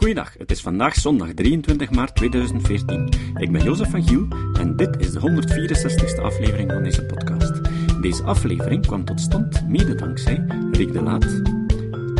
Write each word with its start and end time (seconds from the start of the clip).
Goeiedag, 0.00 0.34
het 0.38 0.50
is 0.50 0.60
vandaag 0.60 0.94
zondag 0.94 1.32
23 1.34 1.90
maart 1.90 2.14
2014. 2.14 3.08
Ik 3.36 3.52
ben 3.52 3.62
Jozef 3.62 3.90
van 3.90 4.02
Giel 4.02 4.28
en 4.52 4.76
dit 4.76 4.96
is 5.00 5.10
de 5.12 5.20
164ste 5.20 6.22
aflevering 6.22 6.72
van 6.72 6.82
deze 6.82 7.06
podcast. 7.06 7.60
Deze 8.00 8.22
aflevering 8.22 8.86
kwam 8.86 9.04
tot 9.04 9.20
stand 9.20 9.68
mede 9.68 9.94
dankzij 9.94 10.44
Rick 10.72 10.92
de 10.92 11.02
Laat. 11.02 11.44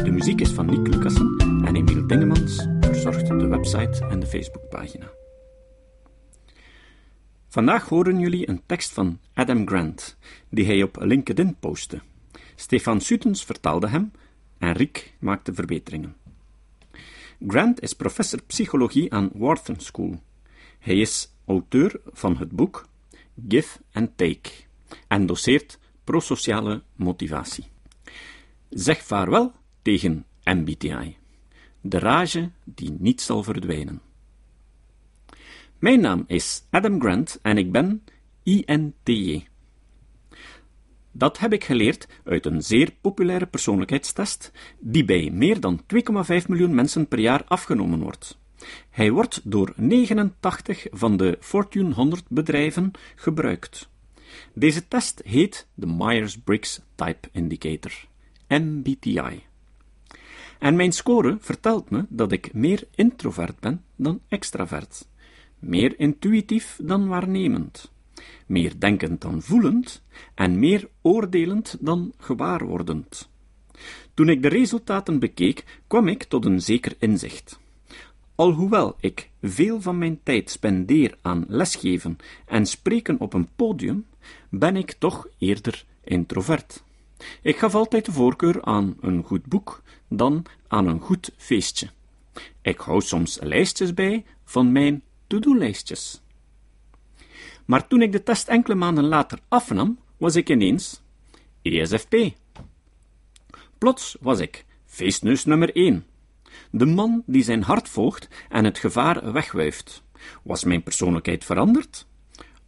De 0.05 0.11
muziek 0.11 0.41
is 0.41 0.51
van 0.51 0.67
Nick 0.67 0.95
Lucassen 0.95 1.39
en 1.39 1.77
Emiel 1.77 2.07
Dingemans 2.07 2.67
verzorgt 2.81 3.27
de 3.27 3.47
website 3.47 4.07
en 4.11 4.21
de 4.21 4.27
Facebookpagina. 4.27 5.11
Vandaag 7.49 7.89
horen 7.89 8.19
jullie 8.19 8.49
een 8.49 8.63
tekst 8.67 8.93
van 8.93 9.21
Adam 9.35 9.69
Grant, 9.69 10.17
die 10.49 10.67
hij 10.67 10.83
op 10.83 10.97
LinkedIn 11.01 11.57
postte. 11.61 12.01
Stefan 12.55 13.01
Sutens 13.01 13.45
vertaalde 13.45 13.89
hem 13.89 14.13
en 14.59 14.73
Rick 14.73 15.15
maakte 15.19 15.55
verbeteringen. 15.55 16.20
Grant 17.47 17.81
is 17.83 17.95
professor 17.95 18.43
psychologie 18.47 19.13
aan 19.13 19.31
Wharton 19.35 19.81
School. 19.81 20.23
Hij 20.79 21.01
is 21.01 21.33
auteur 21.47 22.01
van 22.05 22.37
het 22.37 22.51
boek 22.51 22.89
Give 23.49 23.79
and 23.93 24.17
Take 24.17 24.51
en 25.09 25.27
doseert 25.27 25.79
prosociale 26.05 26.83
motivatie. 26.97 27.65
Zeg 28.69 29.03
vaarwel 29.03 29.53
tegen 29.83 30.25
MBTI, 30.45 31.17
de 31.81 31.99
rage 31.99 32.51
die 32.65 32.97
niet 32.99 33.21
zal 33.21 33.43
verdwijnen. 33.43 34.01
Mijn 35.79 36.01
naam 36.01 36.25
is 36.27 36.63
Adam 36.71 37.01
Grant 37.01 37.39
en 37.43 37.59
ik 37.59 37.73
ben 37.73 38.05
INTJ. 38.43 39.50
Dat 41.13 41.39
heb 41.39 41.53
ik 41.53 41.65
geleerd 41.65 42.09
uit 42.25 42.47
een 42.47 42.63
zeer 42.63 42.93
populaire 43.01 43.47
persoonlijkheidstest, 43.47 44.53
die 44.79 45.05
bij 45.05 45.31
meer 45.33 45.61
dan 45.61 45.81
2,5 45.81 46.47
miljoen 46.47 46.75
mensen 46.75 47.09
per 47.09 47.19
jaar 47.19 47.45
afgenomen 47.45 48.01
wordt. 48.01 48.39
Hij 48.91 49.11
wordt 49.11 49.41
door 49.45 49.73
89 49.77 50.87
van 50.91 51.17
de 51.17 51.37
Fortune 51.41 51.95
100 51.95 52.25
bedrijven 52.29 52.91
gebruikt. 53.15 53.89
Deze 54.53 54.89
test 54.89 55.21
heet 55.25 55.67
de 55.75 55.87
Myers-Briggs 55.87 56.81
Type 56.95 57.29
Indicator, 57.33 57.93
MBTI. 58.49 59.43
En 60.59 60.77
mijn 60.77 60.93
score 60.93 61.37
vertelt 61.41 61.91
me 61.91 62.07
dat 62.09 62.33
ik 62.33 62.53
meer 62.55 62.89
introvert 62.95 63.61
ben 63.61 63.85
dan 63.97 64.21
extravert, 64.29 65.09
meer 65.59 65.99
intuïtief 65.99 66.79
dan 66.83 67.09
waarnemend 67.09 67.91
meer 68.47 68.73
denkend 68.79 69.21
dan 69.21 69.43
voelend 69.43 70.03
en 70.35 70.59
meer 70.59 70.89
oordelend 71.03 71.77
dan 71.81 72.13
gewaarwordend. 72.19 73.29
Toen 74.15 74.29
ik 74.29 74.43
de 74.43 74.49
resultaten 74.49 75.19
bekeek, 75.19 75.81
kwam 75.87 76.09
ik 76.09 76.25
tot 76.25 76.45
een 76.45 76.61
zeker 76.61 76.95
inzicht. 76.99 77.59
Alhoewel 78.35 78.97
ik 79.01 79.31
veel 79.43 79.81
van 79.81 79.99
mijn 79.99 80.21
tijd 80.23 80.51
spendeer 80.51 81.19
aan 81.23 81.45
lesgeven 81.49 82.17
en 82.47 82.67
spreken 82.67 83.21
op 83.21 83.33
een 83.33 83.49
podium, 83.57 84.07
ben 84.49 84.77
ik 84.77 84.93
toch 84.93 85.29
eerder 85.39 85.85
introvert. 86.05 86.83
Ik 87.43 87.59
gaf 87.59 87.75
altijd 87.75 88.05
de 88.05 88.13
voorkeur 88.13 88.63
aan 88.63 88.97
een 89.01 89.23
goed 89.23 89.45
boek 89.45 89.83
dan 90.09 90.45
aan 90.69 90.87
een 90.87 91.01
goed 91.01 91.31
feestje. 91.37 91.89
Ik 92.63 92.79
hou 92.79 93.01
soms 93.01 93.39
lijstjes 93.43 93.95
bij 93.95 94.25
van 94.45 94.73
mijn 94.73 95.03
to-do-lijstjes. 95.27 96.23
Maar 97.71 97.87
toen 97.87 98.03
ik 98.03 98.13
de 98.13 98.23
test 98.23 98.49
enkele 98.49 98.75
maanden 98.75 99.05
later 99.05 99.39
afnam, 99.49 99.99
was 100.17 100.37
ik 100.37 100.49
ineens 100.49 101.03
ESFP. 101.63 102.17
Plots 103.79 104.17
was 104.21 104.39
ik 104.39 104.65
feestneus 104.87 105.45
nummer 105.45 105.77
1. 105.77 106.05
De 106.71 106.87
man 106.87 107.23
die 107.27 107.43
zijn 107.43 107.63
hart 107.63 107.89
volgt 107.89 108.29
en 108.49 108.65
het 108.65 108.79
gevaar 108.79 109.33
wegwuift. 109.33 110.03
Was 110.43 110.65
mijn 110.65 110.83
persoonlijkheid 110.83 111.45
veranderd? 111.45 112.07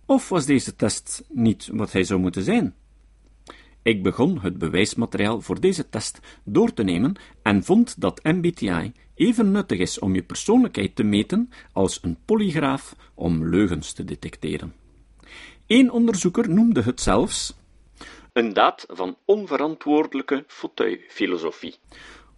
Of 0.07 0.29
was 0.29 0.47
deze 0.47 0.77
test 0.77 1.25
niet 1.29 1.69
wat 1.73 1.93
hij 1.93 2.05
zou 2.05 2.21
moeten 2.21 2.43
zijn? 2.43 2.75
Ik 3.83 4.03
begon 4.03 4.41
het 4.41 4.59
bewijsmateriaal 4.59 5.41
voor 5.41 5.61
deze 5.61 5.89
test 5.89 6.21
door 6.45 6.73
te 6.73 6.83
nemen 6.83 7.15
en 7.43 7.65
vond 7.65 8.01
dat 8.01 8.23
MBTI 8.23 8.93
even 9.15 9.51
nuttig 9.51 9.79
is 9.79 9.99
om 9.99 10.15
je 10.15 10.23
persoonlijkheid 10.23 10.97
te 10.97 11.03
meten 11.03 11.51
als 11.73 11.99
een 12.03 12.19
polygraaf 12.25 12.97
om 13.15 13.49
leugens 13.49 13.93
te 13.93 14.05
detecteren. 14.05 14.81
Eén 15.73 15.91
onderzoeker 15.91 16.51
noemde 16.51 16.83
het 16.83 17.01
zelfs 17.01 17.55
een 18.33 18.53
daad 18.53 18.85
van 18.89 19.17
onverantwoordelijke 19.25 20.45
fauteuilfilosofie. 20.47 21.75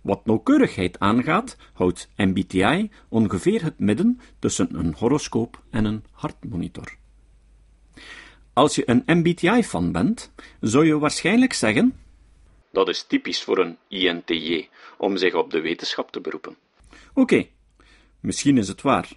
Wat 0.01 0.27
nauwkeurigheid 0.27 0.99
aangaat, 0.99 1.57
houdt 1.73 2.09
MBTI 2.17 2.91
ongeveer 3.09 3.63
het 3.63 3.79
midden 3.79 4.21
tussen 4.39 4.75
een 4.75 4.95
horoscoop 4.95 5.63
en 5.71 5.85
een 5.85 6.05
hartmonitor. 6.11 6.97
Als 8.53 8.75
je 8.75 8.91
een 8.91 9.03
MBTI-fan 9.07 9.93
bent, 9.93 10.33
zou 10.61 10.87
je 10.87 10.99
waarschijnlijk 10.99 11.53
zeggen: 11.53 11.99
Dat 12.73 12.89
is 12.89 13.03
typisch 13.03 13.43
voor 13.43 13.59
een 13.59 13.79
INTJ 13.89 14.69
om 14.99 15.17
zich 15.17 15.35
op 15.35 15.51
de 15.51 15.61
wetenschap 15.61 16.11
te 16.11 16.21
beroepen. 16.21 16.57
Oké, 17.15 17.47
misschien 18.21 18.59
is 18.59 18.69
het 18.69 18.83
waar, 18.83 19.13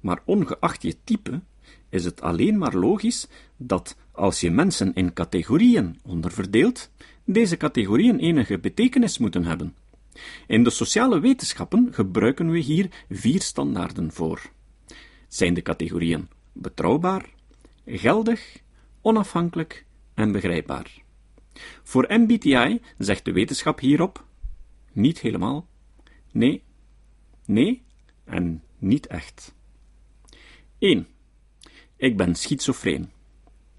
maar 0.00 0.22
ongeacht 0.24 0.82
je 0.82 0.96
type 1.04 1.40
is 1.92 2.04
het 2.04 2.20
alleen 2.20 2.58
maar 2.58 2.74
logisch 2.74 3.28
dat 3.56 3.96
als 4.12 4.40
je 4.40 4.50
mensen 4.50 4.94
in 4.94 5.12
categorieën 5.12 5.98
onderverdeelt, 6.02 6.90
deze 7.24 7.56
categorieën 7.56 8.18
enige 8.18 8.58
betekenis 8.58 9.18
moeten 9.18 9.44
hebben. 9.44 9.74
In 10.46 10.64
de 10.64 10.70
sociale 10.70 11.20
wetenschappen 11.20 11.88
gebruiken 11.92 12.50
we 12.50 12.58
hier 12.58 12.88
vier 13.10 13.42
standaarden 13.42 14.12
voor. 14.12 14.50
Zijn 15.28 15.54
de 15.54 15.62
categorieën 15.62 16.28
betrouwbaar, 16.52 17.28
geldig, 17.86 18.58
onafhankelijk 19.00 19.86
en 20.14 20.32
begrijpbaar? 20.32 21.02
Voor 21.82 22.06
MBTI 22.08 22.80
zegt 22.98 23.24
de 23.24 23.32
wetenschap 23.32 23.80
hierop 23.80 24.24
niet 24.92 25.20
helemaal, 25.20 25.66
nee, 26.30 26.62
nee 27.46 27.82
en 28.24 28.62
niet 28.78 29.06
echt. 29.06 29.54
1. 30.78 31.06
Ik 32.02 32.16
ben 32.16 32.34
schizofreen. 32.34 33.10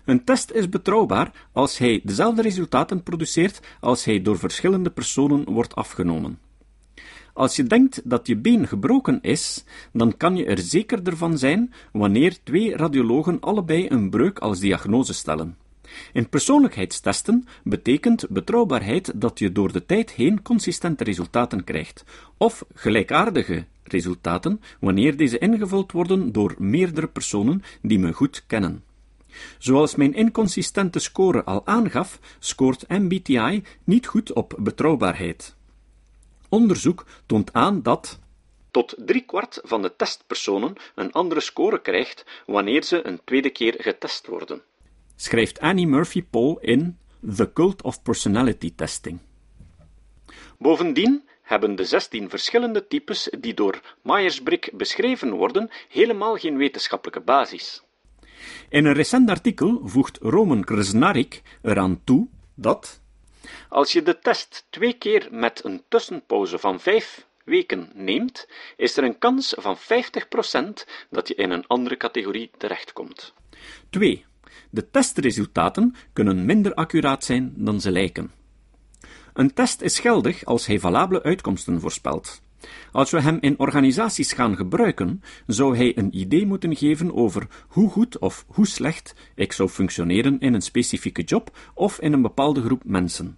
Een 0.05 0.23
test 0.23 0.51
is 0.51 0.69
betrouwbaar 0.69 1.47
als 1.51 1.77
hij 1.77 2.01
dezelfde 2.03 2.41
resultaten 2.41 3.03
produceert 3.03 3.59
als 3.79 4.05
hij 4.05 4.21
door 4.21 4.37
verschillende 4.37 4.89
personen 4.89 5.49
wordt 5.49 5.75
afgenomen. 5.75 6.39
Als 7.33 7.55
je 7.55 7.63
denkt 7.63 8.01
dat 8.03 8.27
je 8.27 8.37
been 8.37 8.67
gebroken 8.67 9.21
is, 9.21 9.63
dan 9.93 10.17
kan 10.17 10.35
je 10.35 10.45
er 10.45 10.57
zekerder 10.57 11.17
van 11.17 11.37
zijn 11.37 11.73
wanneer 11.91 12.43
twee 12.43 12.77
radiologen 12.77 13.39
allebei 13.39 13.89
een 13.89 14.09
breuk 14.09 14.39
als 14.39 14.59
diagnose 14.59 15.13
stellen. 15.13 15.57
In 16.13 16.29
persoonlijkheidstesten 16.29 17.47
betekent 17.63 18.29
betrouwbaarheid 18.29 19.11
dat 19.15 19.39
je 19.39 19.51
door 19.51 19.71
de 19.71 19.85
tijd 19.85 20.11
heen 20.11 20.41
consistente 20.41 21.03
resultaten 21.03 21.63
krijgt, 21.63 22.03
of 22.37 22.65
gelijkaardige 22.73 23.65
resultaten 23.83 24.61
wanneer 24.79 25.17
deze 25.17 25.37
ingevuld 25.37 25.91
worden 25.91 26.31
door 26.31 26.55
meerdere 26.57 27.07
personen 27.07 27.63
die 27.81 27.99
me 27.99 28.13
goed 28.13 28.43
kennen. 28.47 28.83
Zoals 29.57 29.95
mijn 29.95 30.13
inconsistente 30.13 30.99
score 30.99 31.43
al 31.43 31.65
aangaf, 31.65 32.19
scoort 32.39 32.87
MBTI 32.87 33.63
niet 33.83 34.07
goed 34.07 34.33
op 34.33 34.55
betrouwbaarheid. 34.59 35.55
Onderzoek 36.49 37.05
toont 37.25 37.53
aan 37.53 37.81
dat 37.81 38.19
tot 38.71 38.95
driekwart 38.97 39.59
van 39.63 39.81
de 39.81 39.95
testpersonen 39.95 40.75
een 40.95 41.11
andere 41.11 41.41
score 41.41 41.81
krijgt 41.81 42.25
wanneer 42.45 42.83
ze 42.83 43.07
een 43.07 43.19
tweede 43.23 43.49
keer 43.49 43.75
getest 43.77 44.27
worden 44.27 44.61
schrijft 45.15 45.59
Annie 45.59 45.87
Murphy 45.87 46.23
Paul 46.23 46.59
in 46.61 46.97
The 47.35 47.53
Cult 47.53 47.81
of 47.81 48.01
Personality 48.01 48.73
Testing. 48.75 49.19
Bovendien 50.59 51.23
hebben 51.43 51.75
de 51.75 51.85
16 51.85 52.29
verschillende 52.29 52.87
types 52.87 53.29
die 53.39 53.53
door 53.53 53.81
Myers-Briggs 54.01 54.69
beschreven 54.71 55.31
worden 55.31 55.69
helemaal 55.89 56.35
geen 56.35 56.57
wetenschappelijke 56.57 57.21
basis. 57.21 57.83
In 58.69 58.85
een 58.85 58.93
recent 58.93 59.29
artikel 59.29 59.81
voegt 59.83 60.17
Roman 60.21 60.63
Krasnarik 60.63 61.41
eraan 61.61 62.01
toe 62.03 62.27
dat 62.55 63.01
als 63.69 63.91
je 63.91 64.01
de 64.01 64.19
test 64.19 64.67
twee 64.69 64.93
keer 64.93 65.27
met 65.31 65.63
een 65.63 65.83
tussenpauze 65.87 66.59
van 66.59 66.79
vijf 66.79 67.27
weken 67.45 67.91
neemt, 67.93 68.47
is 68.77 68.97
er 68.97 69.03
een 69.03 69.17
kans 69.17 69.55
van 69.57 69.77
50% 69.77 69.79
dat 71.09 71.27
je 71.27 71.35
in 71.35 71.51
een 71.51 71.67
andere 71.67 71.97
categorie 71.97 72.51
terechtkomt. 72.57 73.33
2. 73.89 74.25
De 74.69 74.89
testresultaten 74.89 75.95
kunnen 76.13 76.45
minder 76.45 76.73
accuraat 76.73 77.23
zijn 77.23 77.53
dan 77.55 77.81
ze 77.81 77.91
lijken. 77.91 78.31
Een 79.33 79.53
test 79.53 79.81
is 79.81 79.99
geldig 79.99 80.45
als 80.45 80.65
hij 80.65 80.79
valabele 80.79 81.23
uitkomsten 81.23 81.79
voorspelt. 81.79 82.41
Als 82.91 83.11
we 83.11 83.21
hem 83.21 83.37
in 83.41 83.59
organisaties 83.59 84.33
gaan 84.33 84.55
gebruiken, 84.55 85.21
zou 85.47 85.77
hij 85.77 85.97
een 85.97 86.17
idee 86.17 86.45
moeten 86.45 86.75
geven 86.75 87.15
over 87.15 87.47
hoe 87.67 87.89
goed 87.89 88.17
of 88.19 88.45
hoe 88.47 88.67
slecht 88.67 89.15
ik 89.35 89.51
zou 89.51 89.69
functioneren 89.69 90.39
in 90.39 90.53
een 90.53 90.61
specifieke 90.61 91.21
job 91.21 91.57
of 91.73 91.99
in 91.99 92.13
een 92.13 92.21
bepaalde 92.21 92.61
groep 92.61 92.83
mensen. 92.85 93.37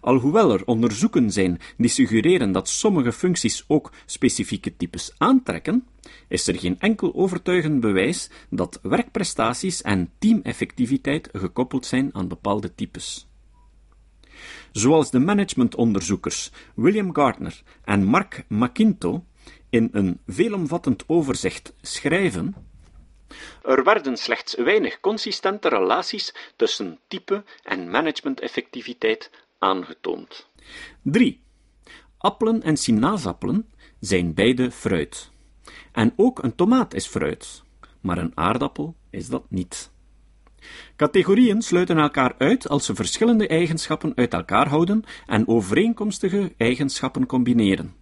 Alhoewel 0.00 0.52
er 0.52 0.66
onderzoeken 0.66 1.30
zijn 1.30 1.60
die 1.76 1.88
suggereren 1.88 2.52
dat 2.52 2.68
sommige 2.68 3.12
functies 3.12 3.64
ook 3.66 3.92
specifieke 4.06 4.76
types 4.76 5.14
aantrekken, 5.18 5.86
is 6.28 6.46
er 6.46 6.58
geen 6.58 6.78
enkel 6.78 7.14
overtuigend 7.14 7.80
bewijs 7.80 8.30
dat 8.50 8.78
werkprestaties 8.82 9.82
en 9.82 10.10
teameffectiviteit 10.18 11.28
gekoppeld 11.32 11.86
zijn 11.86 12.14
aan 12.14 12.28
bepaalde 12.28 12.74
types. 12.74 13.29
Zoals 14.72 15.10
de 15.10 15.18
managementonderzoekers 15.18 16.50
William 16.74 17.14
Gardner 17.14 17.62
en 17.84 18.04
Mark 18.04 18.44
McIntosh 18.48 19.20
in 19.70 19.88
een 19.92 20.20
veelomvattend 20.26 21.04
overzicht 21.06 21.74
schrijven, 21.80 22.54
er 23.62 23.84
werden 23.84 24.16
slechts 24.16 24.54
weinig 24.54 25.00
consistente 25.00 25.68
relaties 25.68 26.34
tussen 26.56 26.98
type 27.08 27.44
en 27.62 27.90
managementeffectiviteit 27.90 29.30
aangetoond. 29.58 30.48
3. 31.02 31.40
Appelen 32.18 32.62
en 32.62 32.76
sinaasappelen 32.76 33.70
zijn 34.00 34.34
beide 34.34 34.70
fruit. 34.70 35.30
En 35.92 36.12
ook 36.16 36.42
een 36.42 36.54
tomaat 36.54 36.94
is 36.94 37.06
fruit, 37.06 37.62
maar 38.00 38.18
een 38.18 38.32
aardappel 38.34 38.94
is 39.10 39.28
dat 39.28 39.44
niet. 39.48 39.90
Categorieën 40.96 41.62
sluiten 41.62 41.98
elkaar 41.98 42.34
uit 42.38 42.68
als 42.68 42.84
ze 42.84 42.94
verschillende 42.94 43.48
eigenschappen 43.48 44.12
uit 44.14 44.32
elkaar 44.32 44.68
houden 44.68 45.02
en 45.26 45.48
overeenkomstige 45.48 46.52
eigenschappen 46.56 47.26
combineren. 47.26 47.94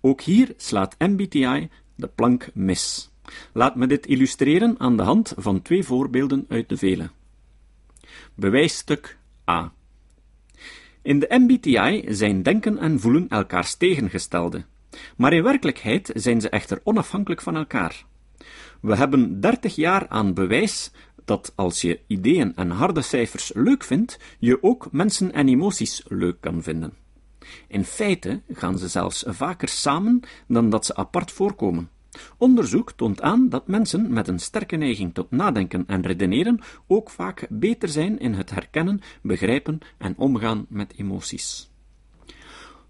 Ook 0.00 0.20
hier 0.20 0.54
slaat 0.56 0.94
MBTI 0.98 1.68
de 1.94 2.08
plank 2.08 2.48
mis. 2.54 3.10
Laat 3.52 3.76
me 3.76 3.86
dit 3.86 4.06
illustreren 4.06 4.74
aan 4.78 4.96
de 4.96 5.02
hand 5.02 5.34
van 5.36 5.62
twee 5.62 5.82
voorbeelden 5.82 6.44
uit 6.48 6.68
de 6.68 6.76
vele. 6.76 7.10
Bewijsstuk 8.34 9.18
A. 9.50 9.72
In 11.02 11.18
de 11.18 11.26
MBTI 11.28 12.04
zijn 12.08 12.42
denken 12.42 12.78
en 12.78 13.00
voelen 13.00 13.28
elkaars 13.28 13.74
tegengestelde, 13.74 14.64
maar 15.16 15.32
in 15.32 15.42
werkelijkheid 15.42 16.10
zijn 16.14 16.40
ze 16.40 16.48
echter 16.48 16.80
onafhankelijk 16.82 17.40
van 17.40 17.56
elkaar. 17.56 18.04
We 18.80 18.96
hebben 18.96 19.40
30 19.40 19.74
jaar 19.74 20.08
aan 20.08 20.34
bewijs 20.34 20.90
dat 21.30 21.52
als 21.54 21.80
je 21.80 22.00
ideeën 22.06 22.56
en 22.56 22.70
harde 22.70 23.02
cijfers 23.02 23.50
leuk 23.54 23.84
vindt, 23.84 24.18
je 24.38 24.62
ook 24.62 24.88
mensen 24.92 25.32
en 25.32 25.48
emoties 25.48 26.02
leuk 26.08 26.36
kan 26.40 26.62
vinden. 26.62 26.92
In 27.68 27.84
feite 27.84 28.40
gaan 28.52 28.78
ze 28.78 28.88
zelfs 28.88 29.24
vaker 29.26 29.68
samen 29.68 30.20
dan 30.48 30.70
dat 30.70 30.86
ze 30.86 30.94
apart 30.96 31.32
voorkomen. 31.32 31.90
Onderzoek 32.38 32.92
toont 32.92 33.22
aan 33.22 33.48
dat 33.48 33.66
mensen 33.66 34.12
met 34.12 34.28
een 34.28 34.38
sterke 34.38 34.76
neiging 34.76 35.14
tot 35.14 35.30
nadenken 35.30 35.84
en 35.86 36.06
redeneren 36.06 36.60
ook 36.86 37.10
vaak 37.10 37.46
beter 37.48 37.88
zijn 37.88 38.18
in 38.18 38.34
het 38.34 38.50
herkennen, 38.50 39.00
begrijpen 39.22 39.78
en 39.98 40.14
omgaan 40.16 40.66
met 40.68 40.94
emoties. 40.96 41.70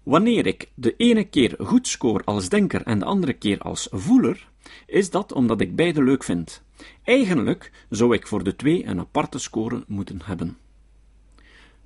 Wanneer 0.03 0.45
ik 0.45 0.71
de 0.75 0.95
ene 0.95 1.23
keer 1.23 1.55
goed 1.59 1.87
scoor 1.87 2.21
als 2.23 2.49
denker 2.49 2.83
en 2.83 2.99
de 2.99 3.05
andere 3.05 3.33
keer 3.33 3.59
als 3.59 3.87
voeler, 3.91 4.49
is 4.85 5.09
dat 5.09 5.33
omdat 5.33 5.61
ik 5.61 5.75
beide 5.75 6.03
leuk 6.03 6.23
vind. 6.23 6.63
Eigenlijk 7.03 7.71
zou 7.89 8.13
ik 8.13 8.27
voor 8.27 8.43
de 8.43 8.55
twee 8.55 8.85
een 8.85 8.99
aparte 8.99 9.39
score 9.39 9.83
moeten 9.87 10.19
hebben. 10.23 10.57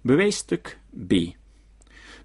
Bewijsstuk 0.01 0.79
B. 1.07 1.13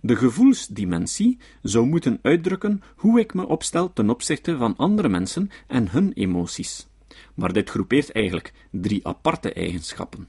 De 0.00 0.16
gevoelsdimensie 0.16 1.38
zou 1.62 1.86
moeten 1.86 2.18
uitdrukken 2.22 2.82
hoe 2.96 3.20
ik 3.20 3.34
me 3.34 3.46
opstel 3.46 3.92
ten 3.92 4.10
opzichte 4.10 4.56
van 4.56 4.76
andere 4.76 5.08
mensen 5.08 5.50
en 5.66 5.90
hun 5.90 6.12
emoties. 6.12 6.86
Maar 7.34 7.52
dit 7.52 7.70
groepeert 7.70 8.12
eigenlijk 8.12 8.52
drie 8.70 9.06
aparte 9.06 9.52
eigenschappen. 9.52 10.28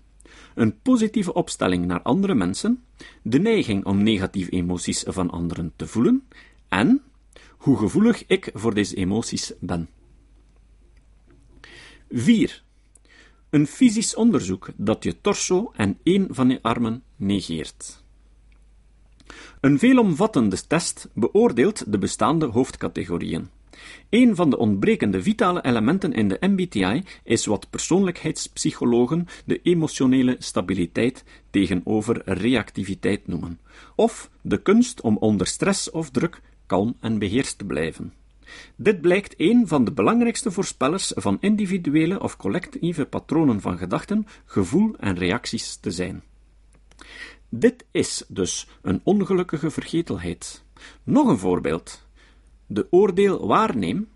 Een 0.56 0.82
positieve 0.82 1.34
opstelling 1.34 1.86
naar 1.86 2.02
andere 2.02 2.36
mensen, 2.36 2.84
de 3.22 3.40
neiging 3.40 3.86
om 3.86 4.04
negatieve 4.04 4.52
emoties 4.52 5.04
van 5.08 5.30
anderen 5.30 5.74
te 5.76 5.88
voelen 5.88 6.24
en 6.68 7.02
hoe 7.58 7.78
gevoelig 7.78 8.24
ik 8.28 8.50
voor 8.54 8.74
deze 8.74 8.96
emoties 8.96 9.54
ben. 9.60 9.90
4. 12.12 12.63
Een 13.50 13.68
fysisch 13.68 14.16
onderzoek 14.16 14.69
dat 14.75 15.04
je 15.04 15.22
torso 15.22 15.72
en 15.75 15.98
één 16.04 16.28
van 16.30 16.50
je 16.50 16.60
armen 16.62 17.04
negeert. 17.16 18.04
Een 19.62 19.80
veelomvattende 19.80 20.68
test 20.68 21.10
beoordeelt 21.13 21.92
de 21.92 21.98
bestaande 21.98 22.46
hoofdcategorieën. 22.46 23.50
Een 24.10 24.36
van 24.36 24.50
de 24.50 24.58
ontbrekende 24.58 25.24
vitale 25.24 25.63
elementen 25.63 26.13
in 26.13 26.28
de 26.28 26.38
MBTI 26.40 27.04
is 27.24 27.46
wat 27.46 27.69
persoonlijkheidspsychologen 27.69 29.28
de 29.46 29.60
emotionele 29.62 30.36
stabiliteit 30.40 31.24
tegenover 31.50 32.22
reactiviteit 32.25 33.28
noemen, 33.28 33.60
of 33.96 34.30
de 34.42 34.62
kunst 34.62 35.02
om 35.02 35.18
onder 35.18 35.48
stress 35.48 35.92
of 35.92 36.10
druk 36.10 36.42
kalm 36.66 36.96
en 37.00 37.19
beheerst 37.19 37.58
te 37.58 37.66
blijven. 37.66 38.13
Dit 38.75 39.01
blijkt 39.01 39.33
een 39.38 39.68
van 39.68 39.83
de 39.86 39.92
belangrijkste 39.92 40.51
voorspellers 40.51 41.12
van 41.15 41.38
individuele 41.39 42.19
of 42.19 42.38
collectieve 42.38 43.06
patronen 43.06 43.62
van 43.62 43.77
gedachten, 43.77 44.27
gevoel 44.45 44.95
en 45.00 45.15
reacties 45.15 45.75
te 45.75 45.92
zijn. 45.92 46.24
Dit 47.50 47.86
is 47.92 48.24
dus 48.27 48.68
een 48.81 49.01
ongelukkige 49.03 49.69
vergetelheid. 49.69 50.63
Nog 51.03 51.27
een 51.27 51.38
voorbeeld. 51.38 52.06
De 52.68 52.88
oordeel-waarneem, 52.89 54.07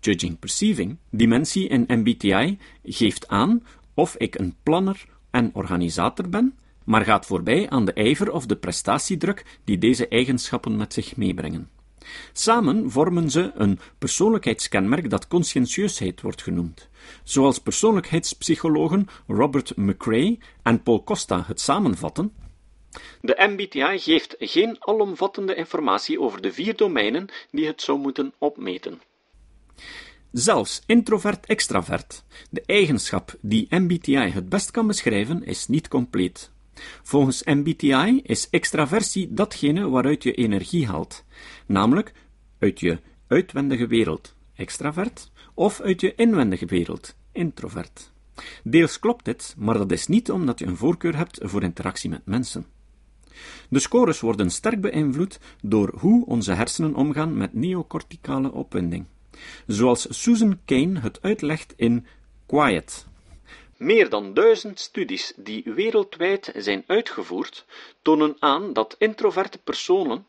judging-perceiving, 0.00 0.96
dimensie 1.10 1.68
in 1.68 1.84
MBTI 1.88 2.58
geeft 2.84 3.28
aan 3.28 3.62
of 3.94 4.16
ik 4.16 4.38
een 4.38 4.54
planner 4.62 5.04
en 5.30 5.50
organisator 5.52 6.28
ben, 6.28 6.58
maar 6.84 7.04
gaat 7.04 7.26
voorbij 7.26 7.70
aan 7.70 7.84
de 7.84 7.92
ijver 7.92 8.32
of 8.32 8.46
de 8.46 8.56
prestatiedruk 8.56 9.58
die 9.64 9.78
deze 9.78 10.08
eigenschappen 10.08 10.76
met 10.76 10.92
zich 10.92 11.16
meebrengen. 11.16 11.68
Samen 12.32 12.90
vormen 12.90 13.30
ze 13.30 13.50
een 13.54 13.78
persoonlijkheidskenmerk 13.98 15.10
dat 15.10 15.28
conscientieusheid 15.28 16.20
wordt 16.20 16.42
genoemd. 16.42 16.88
Zoals 17.24 17.58
persoonlijkheidspsychologen 17.58 19.08
Robert 19.26 19.76
McRae 19.76 20.38
en 20.62 20.82
Paul 20.82 21.04
Costa 21.04 21.44
het 21.46 21.60
samenvatten, 21.60 22.32
de 23.20 23.34
MBTI 23.38 23.98
geeft 23.98 24.34
geen 24.38 24.76
alomvattende 24.78 25.54
informatie 25.54 26.20
over 26.20 26.42
de 26.42 26.52
vier 26.52 26.76
domeinen 26.76 27.28
die 27.50 27.66
het 27.66 27.82
zou 27.82 27.98
moeten 27.98 28.34
opmeten. 28.38 29.00
Zelfs 30.32 30.82
introvert-extravert, 30.86 32.24
de 32.50 32.62
eigenschap 32.66 33.34
die 33.40 33.66
MBTI 33.70 34.16
het 34.16 34.48
best 34.48 34.70
kan 34.70 34.86
beschrijven, 34.86 35.44
is 35.44 35.66
niet 35.66 35.88
compleet. 35.88 36.50
Volgens 37.02 37.44
MBTI 37.44 38.20
is 38.22 38.50
extraversie 38.50 39.32
datgene 39.32 39.88
waaruit 39.88 40.22
je 40.22 40.32
energie 40.32 40.86
haalt, 40.86 41.24
namelijk 41.72 42.12
uit 42.58 42.80
je 42.80 42.98
uitwendige 43.26 43.86
wereld, 43.86 44.34
extravert, 44.54 45.30
of 45.54 45.80
uit 45.80 46.00
je 46.00 46.14
inwendige 46.14 46.66
wereld, 46.66 47.16
introvert. 47.32 48.12
Deels 48.64 48.98
klopt 48.98 49.24
dit, 49.24 49.54
maar 49.58 49.78
dat 49.78 49.92
is 49.92 50.06
niet 50.06 50.30
omdat 50.30 50.58
je 50.58 50.66
een 50.66 50.76
voorkeur 50.76 51.16
hebt 51.16 51.38
voor 51.42 51.62
interactie 51.62 52.10
met 52.10 52.26
mensen. 52.26 52.66
De 53.68 53.78
scores 53.78 54.20
worden 54.20 54.50
sterk 54.50 54.80
beïnvloed 54.80 55.38
door 55.62 55.92
hoe 55.98 56.26
onze 56.26 56.52
hersenen 56.52 56.94
omgaan 56.94 57.36
met 57.36 57.54
neocorticale 57.54 58.52
opwinding, 58.52 59.04
zoals 59.66 60.22
Susan 60.22 60.58
Kane 60.64 61.00
het 61.00 61.22
uitlegt 61.22 61.72
in 61.76 62.06
Quiet. 62.46 63.06
Meer 63.76 64.08
dan 64.08 64.34
duizend 64.34 64.80
studies 64.80 65.32
die 65.36 65.62
wereldwijd 65.64 66.52
zijn 66.56 66.84
uitgevoerd, 66.86 67.64
tonen 68.02 68.36
aan 68.38 68.72
dat 68.72 68.94
introverte 68.98 69.58
personen 69.58 70.26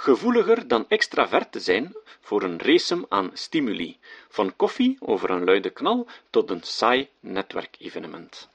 gevoeliger 0.00 0.68
dan 0.68 0.84
extraverte 0.88 1.60
zijn 1.60 1.92
voor 2.20 2.42
een 2.42 2.58
race 2.58 3.06
aan 3.08 3.30
stimuli, 3.32 3.98
van 4.28 4.56
koffie 4.56 4.96
over 5.00 5.30
een 5.30 5.44
luide 5.44 5.70
knal 5.70 6.06
tot 6.30 6.50
een 6.50 6.62
saai 6.62 7.08
netwerkevenement. 7.20 8.48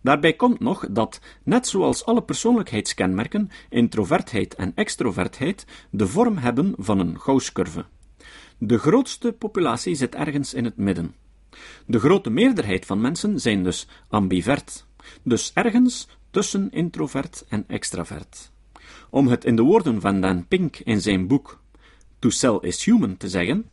Daarbij 0.00 0.32
komt 0.32 0.60
nog 0.60 0.86
dat, 0.90 1.20
net 1.42 1.66
zoals 1.66 2.04
alle 2.04 2.22
persoonlijkheidskenmerken, 2.22 3.50
introvertheid 3.68 4.54
en 4.54 4.72
extrovertheid 4.74 5.64
de 5.90 6.06
vorm 6.06 6.36
hebben 6.36 6.74
van 6.76 6.98
een 6.98 7.20
Gauss-curve. 7.20 7.84
De 8.58 8.78
grootste 8.78 9.32
populatie 9.32 9.94
zit 9.94 10.14
ergens 10.14 10.54
in 10.54 10.64
het 10.64 10.76
midden. 10.76 11.14
De 11.86 11.98
grote 11.98 12.30
meerderheid 12.30 12.86
van 12.86 13.00
mensen 13.00 13.40
zijn 13.40 13.62
dus 13.62 13.88
ambivert, 14.08 14.86
dus 15.22 15.50
ergens 15.54 16.08
tussen 16.30 16.70
introvert 16.70 17.44
en 17.48 17.64
extravert. 17.68 18.50
Om 19.10 19.28
het 19.28 19.44
in 19.44 19.56
de 19.56 19.62
woorden 19.62 20.00
van 20.00 20.20
Dan 20.20 20.46
Pink 20.46 20.76
in 20.76 21.00
zijn 21.00 21.26
boek 21.26 21.60
To 22.18 22.30
Sell 22.30 22.58
is 22.60 22.84
Human 22.84 23.16
te 23.16 23.28
zeggen, 23.28 23.70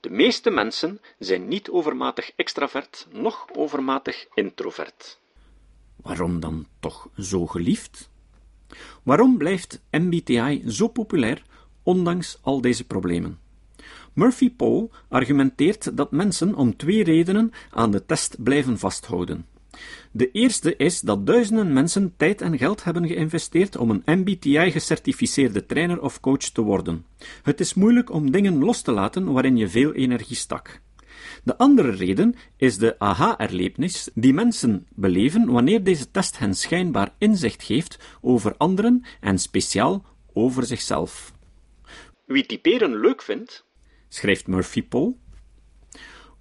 de 0.00 0.10
meeste 0.10 0.50
mensen 0.50 1.00
zijn 1.18 1.48
niet 1.48 1.70
overmatig 1.70 2.32
extravert, 2.36 3.06
noch 3.12 3.46
overmatig 3.56 4.26
introvert. 4.34 5.20
Waarom 5.96 6.40
dan 6.40 6.66
toch 6.80 7.08
zo 7.18 7.46
geliefd? 7.46 8.10
Waarom 9.02 9.38
blijft 9.38 9.80
MBTI 9.90 10.62
zo 10.66 10.88
populair, 10.88 11.42
ondanks 11.82 12.38
al 12.40 12.60
deze 12.60 12.86
problemen? 12.86 13.38
Murphy 14.12 14.50
Paul 14.50 14.90
argumenteert 15.08 15.96
dat 15.96 16.10
mensen 16.10 16.54
om 16.54 16.76
twee 16.76 17.04
redenen 17.04 17.52
aan 17.70 17.90
de 17.90 18.06
test 18.06 18.42
blijven 18.42 18.78
vasthouden. 18.78 19.46
De 20.14 20.30
eerste 20.30 20.76
is 20.76 21.00
dat 21.00 21.26
duizenden 21.26 21.72
mensen 21.72 22.14
tijd 22.16 22.40
en 22.40 22.58
geld 22.58 22.84
hebben 22.84 23.06
geïnvesteerd 23.06 23.76
om 23.76 23.90
een 23.90 24.18
MBTI-gecertificeerde 24.18 25.66
trainer 25.66 26.02
of 26.02 26.20
coach 26.20 26.38
te 26.38 26.60
worden. 26.60 27.06
Het 27.42 27.60
is 27.60 27.74
moeilijk 27.74 28.10
om 28.10 28.30
dingen 28.30 28.58
los 28.58 28.82
te 28.82 28.92
laten 28.92 29.32
waarin 29.32 29.56
je 29.56 29.68
veel 29.68 29.92
energie 29.92 30.36
stak. 30.36 30.80
De 31.44 31.56
andere 31.56 31.90
reden 31.90 32.34
is 32.56 32.78
de 32.78 32.98
aha-erlevenis 32.98 34.10
die 34.14 34.34
mensen 34.34 34.86
beleven 34.94 35.46
wanneer 35.46 35.84
deze 35.84 36.10
test 36.10 36.38
hen 36.38 36.54
schijnbaar 36.54 37.14
inzicht 37.18 37.62
geeft 37.62 37.98
over 38.20 38.56
anderen 38.56 39.04
en 39.20 39.38
speciaal 39.38 40.04
over 40.32 40.64
zichzelf. 40.64 41.32
Wie 42.26 42.46
typeren 42.46 43.00
leuk 43.00 43.22
vindt, 43.22 43.64
schrijft 44.08 44.46
Murphy 44.46 44.82
Paul, 44.82 45.18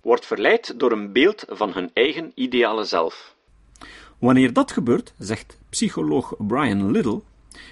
wordt 0.02 0.26
verleid 0.26 0.80
door 0.80 0.92
een 0.92 1.12
beeld 1.12 1.46
van 1.48 1.74
hun 1.74 1.90
eigen 1.94 2.32
ideale 2.36 2.84
zelf. 2.84 3.36
Wanneer 4.22 4.54
dat 4.54 4.72
gebeurt, 4.72 5.14
zegt 5.18 5.58
psycholoog 5.70 6.34
Brian 6.38 6.92
Little, 6.92 7.22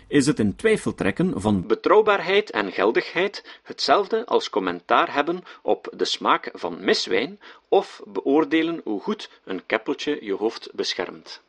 is 0.07 0.25
het 0.25 0.39
in 0.39 0.55
twijfel 0.55 0.93
trekken 0.95 1.41
van 1.41 1.67
betrouwbaarheid 1.67 2.51
en 2.51 2.71
geldigheid 2.71 3.59
hetzelfde 3.63 4.25
als 4.25 4.49
commentaar 4.49 5.13
hebben 5.13 5.43
op 5.61 5.93
de 5.97 6.05
smaak 6.05 6.49
van 6.53 6.83
miswijn 6.83 7.39
of 7.67 8.01
beoordelen 8.07 8.81
hoe 8.83 9.01
goed 9.01 9.29
een 9.43 9.65
keppeltje 9.65 10.17
je 10.21 10.33
hoofd 10.33 10.69
beschermt. 10.73 11.41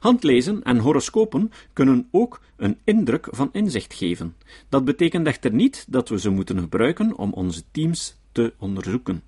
Handlezen 0.00 0.62
en 0.62 0.78
horoscopen 0.78 1.52
kunnen 1.72 2.08
ook 2.10 2.40
een 2.56 2.78
indruk 2.84 3.26
van 3.30 3.48
inzicht 3.52 3.94
geven. 3.94 4.36
Dat 4.68 4.84
betekent 4.84 5.26
echter 5.26 5.52
niet 5.52 5.84
dat 5.88 6.08
we 6.08 6.18
ze 6.18 6.30
moeten 6.30 6.58
gebruiken 6.58 7.16
om 7.16 7.32
onze 7.32 7.62
teams 7.70 8.16
te 8.32 8.52
onderzoeken. 8.58 9.22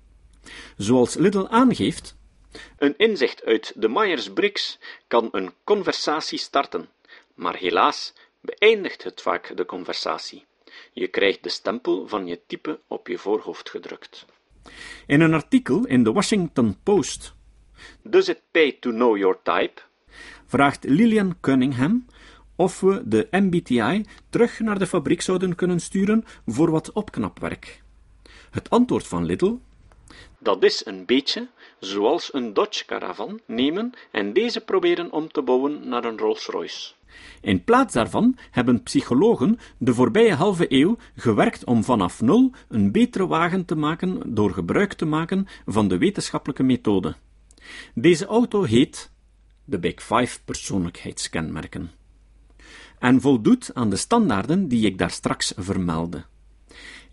Zoals 0.77 1.15
Little 1.15 1.49
aangeeft, 1.49 2.16
een 2.77 2.93
inzicht 2.97 3.43
uit 3.43 3.73
de 3.75 3.89
Myers-Briggs 3.89 4.79
kan 5.07 5.29
een 5.31 5.53
conversatie 5.63 6.39
starten, 6.39 6.89
maar 7.33 7.55
helaas 7.55 8.13
beëindigt 8.41 9.03
het 9.03 9.21
vaak 9.21 9.57
de 9.57 9.65
conversatie. 9.65 10.45
Je 10.93 11.07
krijgt 11.07 11.43
de 11.43 11.49
stempel 11.49 12.07
van 12.07 12.27
je 12.27 12.39
type 12.47 12.79
op 12.87 13.07
je 13.07 13.17
voorhoofd 13.17 13.69
gedrukt. 13.69 14.25
In 15.05 15.21
een 15.21 15.33
artikel 15.33 15.85
in 15.85 16.03
de 16.03 16.11
Washington 16.11 16.77
Post, 16.83 17.35
Does 18.01 18.27
it 18.27 18.41
pay 18.51 18.71
to 18.79 18.91
know 18.91 19.17
your 19.17 19.37
type? 19.43 19.81
vraagt 20.45 20.83
Lillian 20.83 21.37
Cunningham 21.41 22.05
of 22.55 22.79
we 22.79 23.01
de 23.05 23.27
MBTI 23.31 24.05
terug 24.29 24.59
naar 24.59 24.79
de 24.79 24.87
fabriek 24.87 25.21
zouden 25.21 25.55
kunnen 25.55 25.79
sturen 25.79 26.23
voor 26.45 26.71
wat 26.71 26.91
opknapwerk. 26.91 27.83
Het 28.51 28.69
antwoord 28.69 29.07
van 29.07 29.25
Little 29.25 29.59
dat 30.39 30.63
is 30.63 30.85
een 30.85 31.05
beetje 31.05 31.47
zoals 31.79 32.33
een 32.33 32.53
Dodge-caravan 32.53 33.39
nemen 33.45 33.91
en 34.11 34.33
deze 34.33 34.61
proberen 34.61 35.11
om 35.11 35.31
te 35.31 35.41
bouwen 35.41 35.89
naar 35.89 36.05
een 36.05 36.17
Rolls-Royce. 36.17 36.93
In 37.41 37.63
plaats 37.63 37.93
daarvan 37.93 38.37
hebben 38.51 38.83
psychologen 38.83 39.59
de 39.77 39.93
voorbije 39.93 40.33
halve 40.33 40.65
eeuw 40.69 40.97
gewerkt 41.15 41.63
om 41.63 41.83
vanaf 41.83 42.21
nul 42.21 42.51
een 42.67 42.91
betere 42.91 43.27
wagen 43.27 43.65
te 43.65 43.75
maken 43.75 44.33
door 44.35 44.51
gebruik 44.51 44.93
te 44.93 45.05
maken 45.05 45.47
van 45.65 45.87
de 45.87 45.97
wetenschappelijke 45.97 46.63
methode. 46.63 47.15
Deze 47.93 48.25
auto 48.25 48.63
heet 48.63 49.11
de 49.65 49.79
Big 49.79 50.03
Five 50.03 50.39
persoonlijkheidskenmerken 50.45 51.91
en 52.99 53.21
voldoet 53.21 53.71
aan 53.73 53.89
de 53.89 53.95
standaarden 53.95 54.67
die 54.67 54.85
ik 54.85 54.97
daar 54.97 55.11
straks 55.11 55.53
vermeldde. 55.57 56.25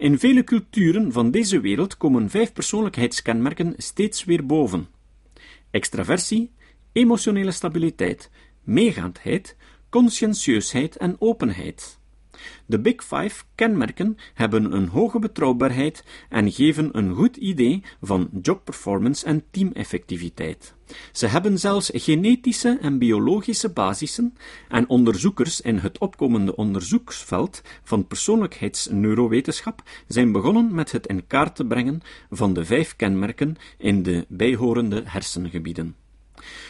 In 0.05 0.19
vele 0.19 0.45
culturen 0.45 1.13
van 1.13 1.31
deze 1.31 1.61
wereld 1.61 1.97
komen 1.97 2.31
vijf 2.31 2.53
persoonlijkheidskenmerken 2.53 3.75
steeds 3.77 4.25
weer 4.25 4.47
boven: 4.47 4.89
extraversie, 5.71 6.53
emotionele 6.93 7.51
stabiliteit, 7.51 8.31
meegaandheid, 8.63 9.57
conscientieusheid 9.89 10.97
en 10.97 11.17
openheid. 11.19 11.99
De 12.67 12.81
Big 12.81 13.05
Five 13.05 13.45
kenmerken 13.55 14.17
hebben 14.35 14.73
een 14.73 14.89
hoge 14.89 15.19
betrouwbaarheid 15.19 16.05
en 16.29 16.53
geven 16.53 16.99
een 16.99 17.15
goed 17.15 17.37
idee 17.37 17.83
van 18.03 18.29
jobperformance 18.43 19.27
en 19.27 19.45
teameffectiviteit. 19.51 20.75
Ze 21.13 21.27
hebben 21.27 21.59
zelfs 21.59 21.91
genetische 21.95 22.79
en 22.81 22.99
biologische 22.99 23.69
basissen 23.69 24.37
en 24.69 24.89
onderzoekers 24.89 25.61
in 25.61 25.79
het 25.79 25.99
opkomende 25.99 26.57
onderzoeksveld 26.57 27.63
van 27.83 28.07
persoonlijkheidsneurowetenschap 28.07 29.83
zijn 30.09 30.33
begonnen 30.33 30.75
met 30.75 30.93
het 30.93 31.07
in 31.07 31.27
kaart 31.27 31.57
te 31.57 31.67
brengen 31.67 32.01
van 32.31 32.53
de 32.55 32.65
vijf 32.65 32.97
kenmerken 32.97 33.57
in 33.79 34.03
de 34.03 34.27
bijhorende 34.29 35.03
hersengebieden. 35.05 36.04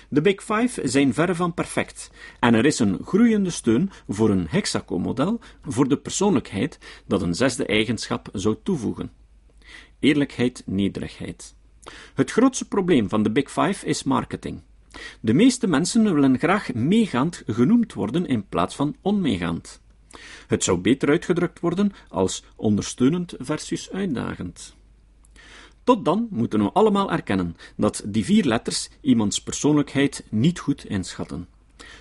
De 0.09 0.21
Big 0.21 0.43
Five 0.43 0.89
zijn 0.89 1.15
verre 1.15 1.35
van 1.35 1.55
perfect, 1.55 2.11
en 2.41 2.55
er 2.55 2.65
is 2.65 2.79
een 2.79 2.99
groeiende 3.05 3.51
steun 3.51 3.91
voor 4.09 4.31
een 4.31 4.47
hexaco-model 4.49 5.41
voor 5.63 5.89
de 5.89 5.97
persoonlijkheid 5.97 6.79
dat 7.07 7.23
een 7.23 7.35
zesde 7.35 7.67
eigenschap 7.67 8.29
zou 8.33 8.57
toevoegen. 8.63 9.11
Eerlijkheid, 9.99 10.63
nederigheid. 10.67 11.55
Het 12.15 12.31
grootste 12.31 12.69
probleem 12.69 13.09
van 13.09 13.23
de 13.23 13.31
Big 13.31 13.51
Five 13.51 13.87
is 13.87 14.03
marketing. 14.03 14.63
De 15.21 15.33
meeste 15.33 15.67
mensen 15.67 16.15
willen 16.15 16.39
graag 16.39 16.75
meegaand 16.75 17.43
genoemd 17.47 17.93
worden 17.93 18.27
in 18.27 18.49
plaats 18.49 18.75
van 18.75 18.97
onmeegaand. 19.01 19.83
Het 20.47 20.65
zou 20.65 20.79
beter 20.79 21.09
uitgedrukt 21.09 21.61
worden 21.61 21.93
als 22.09 22.45
ondersteunend 22.57 23.35
versus 23.39 23.91
uitdagend. 23.91 24.77
Tot 25.85 26.05
dan 26.05 26.29
moeten 26.31 26.63
we 26.63 26.73
allemaal 26.73 27.11
erkennen 27.11 27.57
dat 27.77 28.03
die 28.07 28.25
vier 28.25 28.45
letters 28.45 28.89
iemands 29.01 29.43
persoonlijkheid 29.43 30.25
niet 30.31 30.59
goed 30.59 30.85
inschatten. 30.85 31.49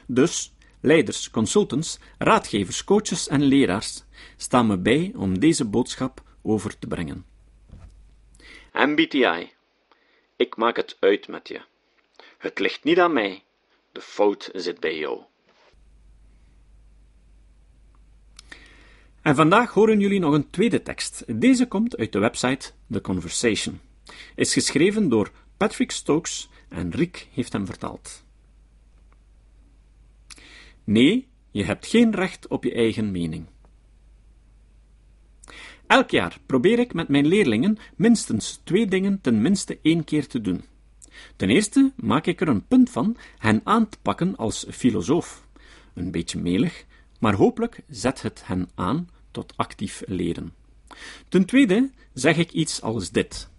Dus, 0.07 0.53
leiders, 0.79 1.29
consultants, 1.29 1.99
raadgevers, 2.17 2.83
coaches 2.83 3.27
en 3.27 3.41
leraars 3.41 4.03
staan 4.37 4.67
me 4.67 4.77
bij 4.77 5.11
om 5.15 5.39
deze 5.39 5.65
boodschap 5.65 6.21
over 6.41 6.79
te 6.79 6.87
brengen. 6.87 7.25
MBTI. 8.73 9.51
Ik 10.35 10.55
maak 10.55 10.75
het 10.75 10.97
uit 10.99 11.27
met 11.27 11.47
je. 11.47 11.61
Het 12.37 12.59
ligt 12.59 12.83
niet 12.83 12.99
aan 12.99 13.13
mij. 13.13 13.43
De 13.91 14.01
fout 14.01 14.49
zit 14.53 14.79
bij 14.79 14.97
jou. 14.97 15.21
En 19.23 19.35
vandaag 19.35 19.71
horen 19.73 19.99
jullie 19.99 20.19
nog 20.19 20.33
een 20.33 20.49
tweede 20.49 20.81
tekst. 20.81 21.23
Deze 21.27 21.67
komt 21.67 21.97
uit 21.97 22.11
de 22.11 22.19
website 22.19 22.71
The 22.91 23.01
Conversation. 23.01 23.79
Is 24.35 24.53
geschreven 24.53 25.09
door 25.09 25.31
Patrick 25.57 25.91
Stokes 25.91 26.49
en 26.69 26.91
Rick 26.91 27.27
heeft 27.31 27.53
hem 27.53 27.65
vertaald. 27.65 28.23
Nee, 30.83 31.27
je 31.51 31.63
hebt 31.63 31.87
geen 31.87 32.11
recht 32.15 32.47
op 32.47 32.63
je 32.63 32.73
eigen 32.73 33.11
mening. 33.11 33.45
Elk 35.87 36.09
jaar 36.09 36.37
probeer 36.45 36.79
ik 36.79 36.93
met 36.93 37.07
mijn 37.07 37.25
leerlingen 37.25 37.77
minstens 37.95 38.61
twee 38.63 38.85
dingen 38.85 39.21
ten 39.21 39.41
minste 39.41 39.79
één 39.81 40.03
keer 40.03 40.27
te 40.27 40.41
doen. 40.41 40.63
Ten 41.35 41.49
eerste 41.49 41.91
maak 41.95 42.25
ik 42.25 42.41
er 42.41 42.47
een 42.47 42.67
punt 42.67 42.89
van 42.89 43.17
hen 43.37 43.61
aan 43.63 43.89
te 43.89 43.97
pakken 44.01 44.35
als 44.35 44.65
filosoof. 44.69 45.47
Een 45.93 46.11
beetje 46.11 46.39
melig, 46.39 46.85
maar 47.19 47.33
hopelijk 47.33 47.83
zet 47.87 48.21
het 48.21 48.41
hen 48.45 48.69
aan 48.75 49.09
tot 49.33 49.53
actief 49.55 50.01
leren. 50.05 50.55
Ten 51.29 51.45
tweede 51.45 51.89
zeg 52.13 52.37
ik 52.37 52.51
iets 52.51 52.81
als 52.81 53.11
dit. 53.11 53.49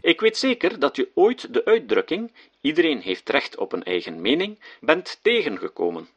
Ik 0.00 0.20
weet 0.20 0.36
zeker 0.36 0.78
dat 0.78 0.96
u 0.96 1.10
ooit 1.14 1.54
de 1.54 1.64
uitdrukking 1.64 2.32
iedereen 2.60 3.00
heeft 3.00 3.28
recht 3.28 3.56
op 3.56 3.72
een 3.72 3.84
eigen 3.84 4.20
mening 4.20 4.58
bent 4.80 5.18
tegengekomen. 5.22 6.08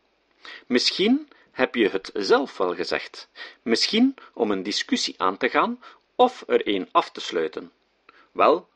Misschien 0.67 1.27
heb 1.51 1.75
je 1.75 1.89
het 1.89 2.09
zelf 2.13 2.57
wel 2.57 2.75
gezegd, 2.75 3.29
misschien 3.61 4.15
om 4.33 4.51
een 4.51 4.63
discussie 4.63 5.15
aan 5.17 5.37
te 5.37 5.49
gaan 5.49 5.79
of 6.15 6.43
er 6.47 6.67
een 6.67 6.89
af 6.91 7.11
te 7.11 7.21
sluiten. 7.21 7.71
Wel, 8.31 8.67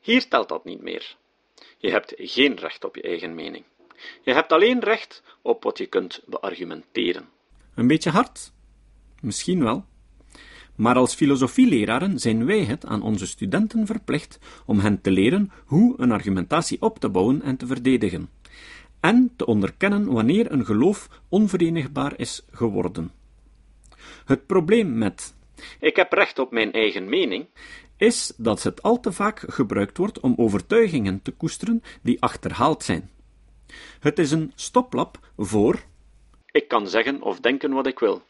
hier 0.00 0.28
telt 0.28 0.48
dat 0.48 0.64
niet 0.64 0.82
meer. 0.82 1.16
Je 1.78 1.90
hebt 1.90 2.14
geen 2.16 2.56
recht 2.56 2.84
op 2.84 2.96
je 2.96 3.02
eigen 3.02 3.34
mening. 3.34 3.64
Je 4.22 4.32
hebt 4.32 4.52
alleen 4.52 4.80
recht 4.80 5.22
op 5.42 5.62
wat 5.62 5.78
je 5.78 5.86
kunt 5.86 6.20
beargumenteren. 6.26 7.28
Een 7.74 7.86
beetje 7.86 8.10
hard? 8.10 8.52
Misschien 9.20 9.62
wel. 9.62 9.84
Maar 10.76 10.96
als 10.96 11.14
filosofieleraren 11.14 12.18
zijn 12.18 12.46
wij 12.46 12.64
het 12.64 12.86
aan 12.86 13.02
onze 13.02 13.26
studenten 13.26 13.86
verplicht 13.86 14.38
om 14.66 14.78
hen 14.78 15.00
te 15.00 15.10
leren 15.10 15.52
hoe 15.64 15.94
een 15.96 16.12
argumentatie 16.12 16.82
op 16.82 16.98
te 16.98 17.08
bouwen 17.08 17.42
en 17.42 17.56
te 17.56 17.66
verdedigen, 17.66 18.28
en 19.00 19.32
te 19.36 19.46
onderkennen 19.46 20.12
wanneer 20.12 20.52
een 20.52 20.64
geloof 20.64 21.08
onverenigbaar 21.28 22.12
is 22.16 22.44
geworden. 22.50 23.12
Het 24.24 24.46
probleem 24.46 24.98
met 24.98 25.34
ik 25.80 25.96
heb 25.96 26.12
recht 26.12 26.38
op 26.38 26.50
mijn 26.50 26.72
eigen 26.72 27.08
mening 27.08 27.46
is 27.96 28.32
dat 28.36 28.62
het 28.62 28.82
al 28.82 29.00
te 29.00 29.12
vaak 29.12 29.44
gebruikt 29.46 29.96
wordt 29.96 30.20
om 30.20 30.34
overtuigingen 30.36 31.22
te 31.22 31.30
koesteren 31.30 31.82
die 32.02 32.22
achterhaald 32.22 32.82
zijn. 32.82 33.10
Het 34.00 34.18
is 34.18 34.30
een 34.30 34.52
stoplap 34.54 35.18
voor 35.36 35.82
ik 36.52 36.68
kan 36.68 36.88
zeggen 36.88 37.22
of 37.22 37.40
denken 37.40 37.72
wat 37.72 37.86
ik 37.86 37.98
wil. 37.98 38.22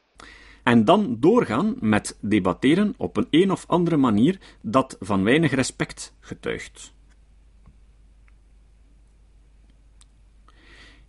En 0.63 0.85
dan 0.85 1.17
doorgaan 1.21 1.77
met 1.81 2.19
debatteren 2.21 2.95
op 2.97 3.17
een 3.17 3.27
een 3.31 3.51
of 3.51 3.65
andere 3.67 3.97
manier 3.97 4.39
dat 4.61 4.97
van 5.01 5.25
weinig 5.25 5.53
respect 5.53 6.15
getuigt. 6.21 6.93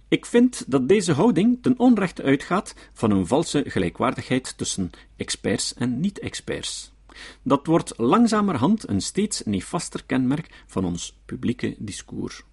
Ik 0.07 0.25
vind 0.25 0.71
dat 0.71 0.87
deze 0.87 1.13
houding 1.13 1.57
ten 1.61 1.79
onrechte 1.79 2.23
uitgaat 2.23 2.75
van 2.93 3.11
een 3.11 3.27
valse 3.27 3.63
gelijkwaardigheid 3.67 4.57
tussen 4.57 4.89
experts 5.15 5.73
en 5.73 5.99
niet-experts. 5.99 6.93
Dat 7.41 7.65
wordt 7.65 7.93
langzamerhand 7.97 8.89
een 8.89 9.01
steeds 9.01 9.43
nefaster 9.43 10.03
kenmerk 10.05 10.63
van 10.67 10.85
ons 10.85 11.19
publieke 11.25 11.75
discours. 11.77 12.43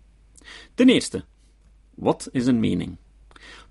Ten 0.75 0.89
eerste, 0.89 1.25
wat 1.95 2.29
is 2.33 2.47
een 2.47 2.61
mening? 2.61 2.97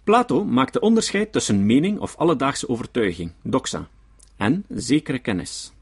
Plato 0.08 0.46
maakte 0.46 0.80
onderscheid 0.80 1.32
tussen 1.32 1.66
mening 1.66 2.00
of 2.00 2.16
alledaagse 2.16 2.70
overtuiging, 2.70 3.32
doxa, 3.44 3.90
en 4.38 4.66
zekere 4.70 5.20
kennis. 5.20 5.74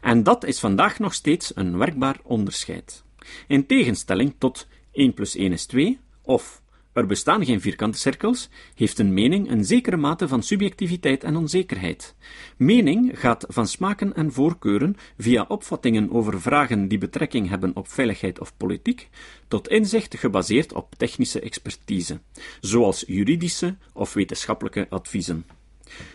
En 0.00 0.22
dat 0.22 0.44
is 0.44 0.60
vandaag 0.60 0.98
nog 0.98 1.14
steeds 1.14 1.52
een 1.56 1.78
werkbaar 1.78 2.20
onderscheid. 2.22 3.04
In 3.46 3.66
tegenstelling 3.66 4.34
tot 4.38 4.66
1 4.92 5.14
plus 5.14 5.36
1 5.36 5.52
is 5.52 5.66
2 5.66 5.98
of 6.22 6.62
er 6.94 7.06
bestaan 7.06 7.44
geen 7.44 7.60
vierkante 7.60 7.98
cirkels, 7.98 8.48
heeft 8.74 8.98
een 8.98 9.14
mening 9.14 9.50
een 9.50 9.64
zekere 9.64 9.96
mate 9.96 10.28
van 10.28 10.42
subjectiviteit 10.42 11.24
en 11.24 11.36
onzekerheid. 11.36 12.14
Mening 12.56 13.20
gaat 13.20 13.44
van 13.48 13.66
smaken 13.66 14.14
en 14.14 14.32
voorkeuren 14.32 14.96
via 15.18 15.44
opvattingen 15.48 16.10
over 16.10 16.40
vragen 16.40 16.88
die 16.88 16.98
betrekking 16.98 17.48
hebben 17.48 17.76
op 17.76 17.88
veiligheid 17.88 18.40
of 18.40 18.56
politiek, 18.56 19.08
tot 19.48 19.68
inzicht 19.68 20.18
gebaseerd 20.18 20.72
op 20.72 20.94
technische 20.96 21.40
expertise, 21.40 22.20
zoals 22.60 23.04
juridische 23.06 23.76
of 23.92 24.12
wetenschappelijke 24.12 24.86
adviezen. 24.88 25.44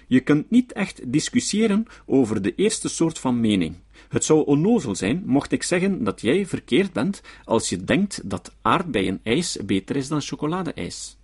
Je 0.08 0.20
kunt 0.20 0.50
niet 0.50 0.72
echt 0.72 1.12
discussiëren 1.12 1.86
over 2.06 2.42
de 2.42 2.56
eerste 2.56 2.90
soort 2.90 3.20
van 3.20 3.40
mening. 3.40 3.76
Het 4.10 4.24
zou 4.24 4.46
onnozel 4.46 4.96
zijn 4.96 5.24
mocht 5.25 5.51
ik 5.51 5.63
zeggen 5.63 6.04
dat 6.04 6.22
jij 6.22 6.46
verkeerd 6.46 6.94
bent 6.94 7.22
als 7.44 7.70
je 7.70 7.84
denkt 7.84 8.30
dat 8.30 8.56
aardbeienijs 8.62 9.58
beter 9.66 9.96
is 9.96 10.08
dan 10.08 10.22
chocoladeijs. 10.22 11.18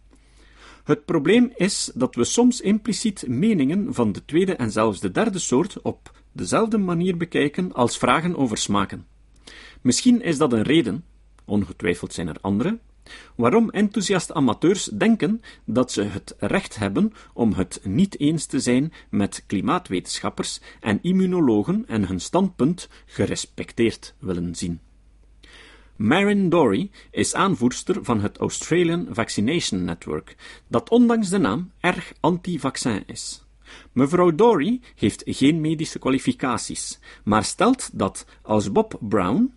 Het 0.83 1.05
probleem 1.05 1.51
is 1.55 1.91
dat 1.93 2.15
we 2.15 2.23
soms 2.23 2.61
impliciet 2.61 3.27
meningen 3.27 3.93
van 3.93 4.11
de 4.11 4.25
tweede 4.25 4.55
en 4.55 4.71
zelfs 4.71 4.99
de 4.99 5.11
derde 5.11 5.39
soort 5.39 5.81
op 5.81 6.11
dezelfde 6.31 6.77
manier 6.77 7.17
bekijken 7.17 7.73
als 7.73 7.97
vragen 7.97 8.35
over 8.35 8.57
smaken. 8.57 9.05
Misschien 9.81 10.21
is 10.21 10.37
dat 10.37 10.53
een 10.53 10.61
reden, 10.61 11.03
ongetwijfeld 11.45 12.13
zijn 12.13 12.27
er 12.27 12.37
andere, 12.41 12.77
Waarom 13.35 13.69
enthousiaste 13.69 14.33
amateurs 14.33 14.83
denken 14.83 15.41
dat 15.65 15.91
ze 15.91 16.01
het 16.01 16.35
recht 16.39 16.75
hebben 16.75 17.13
om 17.33 17.53
het 17.53 17.79
niet 17.83 18.19
eens 18.19 18.45
te 18.45 18.59
zijn 18.59 18.93
met 19.09 19.43
klimaatwetenschappers 19.47 20.59
en 20.79 20.99
immunologen 21.01 21.83
en 21.87 22.07
hun 22.07 22.19
standpunt 22.19 22.89
gerespecteerd 23.05 24.13
willen 24.19 24.55
zien. 24.55 24.79
Marin 25.95 26.49
Dory 26.49 26.89
is 27.11 27.33
aanvoerster 27.33 28.03
van 28.03 28.21
het 28.21 28.37
Australian 28.37 29.07
Vaccination 29.09 29.83
Network, 29.83 30.35
dat 30.67 30.89
ondanks 30.89 31.29
de 31.29 31.37
naam 31.37 31.71
erg 31.79 32.13
anti-vaccin 32.19 33.03
is. 33.05 33.43
Mevrouw 33.91 34.35
Dory 34.35 34.81
heeft 34.95 35.23
geen 35.25 35.61
medische 35.61 35.99
kwalificaties, 35.99 36.99
maar 37.23 37.43
stelt 37.43 37.89
dat 37.93 38.25
als 38.41 38.71
Bob 38.71 38.97
Brown, 38.99 39.53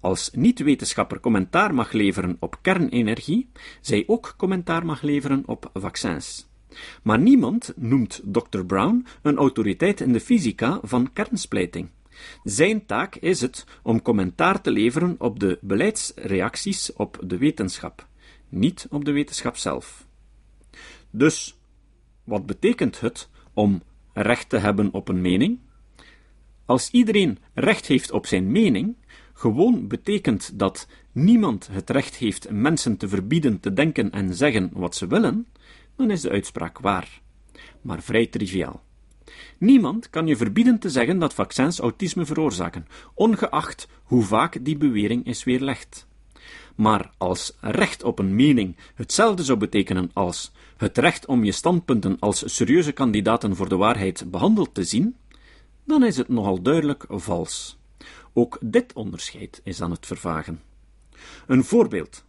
als 0.00 0.30
niet-wetenschapper 0.32 1.20
commentaar 1.20 1.74
mag 1.74 1.92
leveren 1.92 2.36
op 2.40 2.58
kernenergie, 2.62 3.50
zij 3.80 4.04
ook 4.06 4.34
commentaar 4.36 4.84
mag 4.86 5.02
leveren 5.02 5.42
op 5.46 5.70
vaccins. 5.74 6.46
Maar 7.02 7.18
niemand 7.18 7.72
noemt 7.76 8.22
Dr. 8.24 8.60
Brown 8.60 9.06
een 9.22 9.36
autoriteit 9.36 10.00
in 10.00 10.12
de 10.12 10.20
fysica 10.20 10.78
van 10.82 11.12
kernsplijting. 11.12 11.90
Zijn 12.44 12.86
taak 12.86 13.14
is 13.14 13.40
het 13.40 13.66
om 13.82 14.02
commentaar 14.02 14.60
te 14.60 14.70
leveren 14.70 15.14
op 15.18 15.40
de 15.40 15.58
beleidsreacties 15.60 16.92
op 16.92 17.18
de 17.24 17.38
wetenschap, 17.38 18.06
niet 18.48 18.86
op 18.90 19.04
de 19.04 19.12
wetenschap 19.12 19.56
zelf. 19.56 20.06
Dus, 21.10 21.58
wat 22.24 22.46
betekent 22.46 23.00
het 23.00 23.28
om 23.52 23.82
recht 24.12 24.48
te 24.48 24.58
hebben 24.58 24.92
op 24.92 25.08
een 25.08 25.20
mening? 25.20 25.58
Als 26.66 26.90
iedereen 26.90 27.38
recht 27.54 27.86
heeft 27.86 28.10
op 28.10 28.26
zijn 28.26 28.52
mening, 28.52 28.96
gewoon 29.38 29.88
betekent 29.88 30.58
dat 30.58 30.86
niemand 31.12 31.68
het 31.72 31.90
recht 31.90 32.16
heeft 32.16 32.50
mensen 32.50 32.96
te 32.96 33.08
verbieden 33.08 33.60
te 33.60 33.72
denken 33.72 34.10
en 34.10 34.34
zeggen 34.34 34.70
wat 34.72 34.96
ze 34.96 35.06
willen, 35.06 35.46
dan 35.96 36.10
is 36.10 36.20
de 36.20 36.30
uitspraak 36.30 36.78
waar, 36.78 37.20
maar 37.80 38.02
vrij 38.02 38.26
triviaal. 38.26 38.82
Niemand 39.58 40.10
kan 40.10 40.26
je 40.26 40.36
verbieden 40.36 40.78
te 40.78 40.90
zeggen 40.90 41.18
dat 41.18 41.34
vaccins 41.34 41.78
autisme 41.78 42.26
veroorzaken, 42.26 42.86
ongeacht 43.14 43.88
hoe 44.02 44.22
vaak 44.22 44.64
die 44.64 44.76
bewering 44.76 45.26
is 45.26 45.44
weerlegd. 45.44 46.06
Maar 46.74 47.10
als 47.18 47.56
recht 47.60 48.02
op 48.02 48.18
een 48.18 48.34
mening 48.34 48.76
hetzelfde 48.94 49.44
zou 49.44 49.58
betekenen 49.58 50.10
als 50.12 50.52
het 50.76 50.98
recht 50.98 51.26
om 51.26 51.44
je 51.44 51.52
standpunten 51.52 52.16
als 52.18 52.54
serieuze 52.54 52.92
kandidaten 52.92 53.56
voor 53.56 53.68
de 53.68 53.76
waarheid 53.76 54.30
behandeld 54.30 54.74
te 54.74 54.84
zien, 54.84 55.16
dan 55.84 56.04
is 56.04 56.16
het 56.16 56.28
nogal 56.28 56.62
duidelijk 56.62 57.04
vals. 57.08 57.77
Ook 58.38 58.58
dit 58.60 58.92
onderscheid 58.92 59.60
is 59.64 59.82
aan 59.82 59.90
het 59.90 60.06
vervagen. 60.06 60.62
Een 61.46 61.64
voorbeeld. 61.64 62.24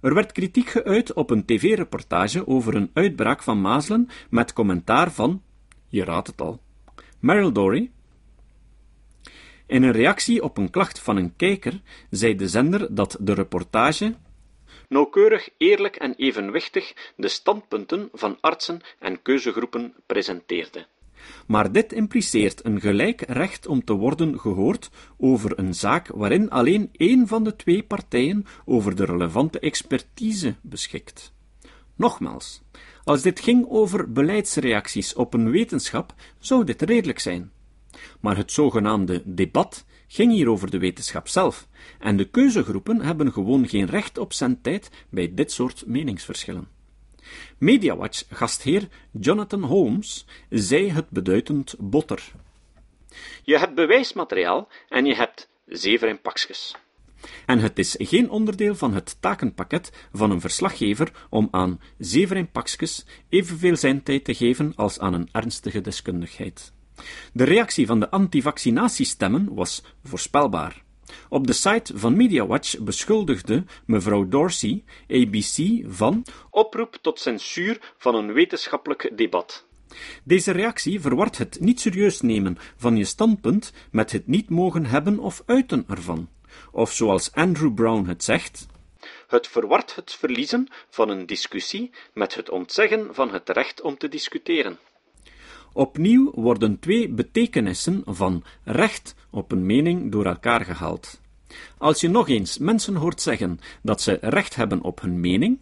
Er 0.00 0.14
werd 0.14 0.32
kritiek 0.32 0.68
geuit 0.68 1.12
op 1.12 1.30
een 1.30 1.44
tv-reportage 1.44 2.46
over 2.46 2.74
een 2.74 2.90
uitbraak 2.92 3.42
van 3.42 3.60
mazelen 3.60 4.08
met 4.30 4.52
commentaar 4.52 5.12
van, 5.12 5.42
je 5.88 6.04
raadt 6.04 6.26
het 6.26 6.40
al, 6.40 6.60
Meryl 7.20 7.52
Dory. 7.52 7.90
In 9.66 9.82
een 9.82 9.92
reactie 9.92 10.42
op 10.42 10.58
een 10.58 10.70
klacht 10.70 10.98
van 11.00 11.16
een 11.16 11.36
kijker 11.36 11.80
zei 12.10 12.36
de 12.36 12.48
zender 12.48 12.94
dat 12.94 13.16
de 13.20 13.34
reportage 13.34 14.14
nauwkeurig, 14.88 15.48
eerlijk 15.56 15.96
en 15.96 16.14
evenwichtig 16.14 17.12
de 17.16 17.28
standpunten 17.28 18.08
van 18.12 18.38
artsen 18.40 18.80
en 18.98 19.22
keuzegroepen 19.22 19.94
presenteerde 20.06 20.86
maar 21.46 21.72
dit 21.72 21.92
impliceert 21.92 22.64
een 22.64 22.80
gelijk 22.80 23.20
recht 23.20 23.66
om 23.66 23.84
te 23.84 23.92
worden 23.92 24.38
gehoord 24.40 24.90
over 25.16 25.58
een 25.58 25.74
zaak 25.74 26.08
waarin 26.08 26.50
alleen 26.50 26.88
één 26.92 27.26
van 27.26 27.44
de 27.44 27.56
twee 27.56 27.82
partijen 27.82 28.46
over 28.64 28.96
de 28.96 29.04
relevante 29.04 29.58
expertise 29.58 30.54
beschikt. 30.62 31.32
Nogmaals, 31.96 32.62
als 33.04 33.22
dit 33.22 33.40
ging 33.40 33.66
over 33.68 34.12
beleidsreacties 34.12 35.14
op 35.14 35.34
een 35.34 35.50
wetenschap, 35.50 36.14
zou 36.38 36.64
dit 36.64 36.82
redelijk 36.82 37.18
zijn. 37.18 37.50
Maar 38.20 38.36
het 38.36 38.52
zogenaamde 38.52 39.22
debat 39.24 39.84
ging 40.06 40.32
hier 40.32 40.50
over 40.50 40.70
de 40.70 40.78
wetenschap 40.78 41.28
zelf, 41.28 41.68
en 41.98 42.16
de 42.16 42.24
keuzegroepen 42.24 43.00
hebben 43.00 43.32
gewoon 43.32 43.68
geen 43.68 43.86
recht 43.86 44.18
op 44.18 44.32
zendtijd 44.32 44.90
bij 45.08 45.34
dit 45.34 45.52
soort 45.52 45.86
meningsverschillen. 45.86 46.73
Mediawatch-gastheer 47.58 48.88
Jonathan 49.10 49.62
Holmes 49.62 50.26
zei 50.50 50.90
het 50.90 51.10
beduidend 51.10 51.74
botter. 51.78 52.32
Je 53.42 53.58
hebt 53.58 53.74
bewijsmateriaal 53.74 54.68
en 54.88 55.04
je 55.04 55.14
hebt 55.14 55.48
zeven 55.66 56.08
in 56.08 56.20
pakjes. 56.20 56.74
En 57.46 57.58
het 57.58 57.78
is 57.78 57.94
geen 57.98 58.30
onderdeel 58.30 58.74
van 58.74 58.94
het 58.94 59.16
takenpakket 59.20 60.08
van 60.12 60.30
een 60.30 60.40
verslaggever 60.40 61.12
om 61.30 61.48
aan 61.50 61.80
zeven 61.98 62.50
pakjes 62.50 63.04
evenveel 63.28 63.76
zijn 63.76 64.02
tijd 64.02 64.24
te 64.24 64.34
geven 64.34 64.72
als 64.76 64.98
aan 64.98 65.14
een 65.14 65.28
ernstige 65.32 65.80
deskundigheid. 65.80 66.72
De 67.32 67.44
reactie 67.44 67.86
van 67.86 68.00
de 68.00 68.10
antivaccinatiestemmen 68.10 69.54
was 69.54 69.82
voorspelbaar. 70.04 70.83
Op 71.28 71.46
de 71.46 71.52
site 71.52 71.98
van 71.98 72.16
MediaWatch 72.16 72.78
beschuldigde 72.78 73.64
mevrouw 73.86 74.28
Dorsey 74.28 74.84
ABC 75.08 75.84
van 75.86 76.24
oproep 76.50 76.98
tot 77.00 77.20
censuur 77.20 77.94
van 77.98 78.14
een 78.14 78.32
wetenschappelijk 78.32 79.10
debat. 79.14 79.66
Deze 80.24 80.52
reactie 80.52 81.00
verwart 81.00 81.38
het 81.38 81.60
niet 81.60 81.80
serieus 81.80 82.20
nemen 82.20 82.58
van 82.76 82.96
je 82.96 83.04
standpunt 83.04 83.72
met 83.90 84.12
het 84.12 84.26
niet 84.26 84.50
mogen 84.50 84.86
hebben 84.86 85.18
of 85.18 85.42
uiten 85.46 85.84
ervan. 85.88 86.28
Of 86.72 86.92
zoals 86.92 87.32
Andrew 87.32 87.74
Brown 87.74 88.06
het 88.08 88.24
zegt, 88.24 88.66
het 89.28 89.48
verwart 89.48 89.94
het 89.94 90.12
verliezen 90.12 90.68
van 90.90 91.08
een 91.08 91.26
discussie 91.26 91.90
met 92.12 92.34
het 92.34 92.50
ontzeggen 92.50 93.14
van 93.14 93.32
het 93.32 93.48
recht 93.48 93.80
om 93.80 93.98
te 93.98 94.08
discussiëren. 94.08 94.78
Opnieuw 95.76 96.30
worden 96.34 96.78
twee 96.78 97.08
betekenissen 97.08 98.02
van 98.04 98.44
recht 98.62 99.14
op 99.30 99.52
een 99.52 99.66
mening 99.66 100.12
door 100.12 100.26
elkaar 100.26 100.64
gehaald. 100.64 101.20
Als 101.78 102.00
je 102.00 102.08
nog 102.08 102.28
eens 102.28 102.58
mensen 102.58 102.94
hoort 102.94 103.20
zeggen 103.20 103.58
dat 103.82 104.00
ze 104.00 104.18
recht 104.20 104.54
hebben 104.54 104.80
op 104.80 105.00
hun 105.00 105.20
mening, 105.20 105.58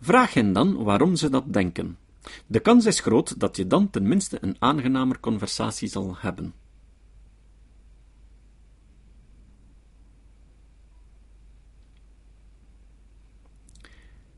vraag 0.00 0.34
hen 0.34 0.52
dan 0.52 0.84
waarom 0.84 1.16
ze 1.16 1.30
dat 1.30 1.52
denken. 1.52 1.98
De 2.46 2.60
kans 2.60 2.86
is 2.86 3.00
groot 3.00 3.40
dat 3.40 3.56
je 3.56 3.66
dan 3.66 3.90
tenminste 3.90 4.38
een 4.40 4.56
aangenamer 4.58 5.20
conversatie 5.20 5.88
zal 5.88 6.16
hebben. 6.18 6.54